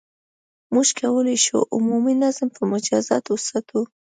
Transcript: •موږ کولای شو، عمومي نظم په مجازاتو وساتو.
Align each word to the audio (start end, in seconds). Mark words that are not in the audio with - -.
•موږ 0.73 0.87
کولای 0.99 1.37
شو، 1.45 1.59
عمومي 1.75 2.13
نظم 2.23 2.47
په 2.57 2.63
مجازاتو 2.71 3.29
وساتو. 3.35 3.79